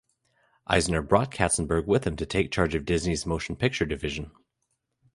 Eisner 0.65 1.03
brought 1.03 1.29
Katzenberg 1.29 1.85
with 1.85 2.07
him 2.07 2.15
to 2.15 2.25
take 2.25 2.51
charge 2.51 2.73
of 2.73 2.85
Disney's 2.85 3.27
motion 3.27 3.55
picture 3.55 3.85
division. 3.85 4.31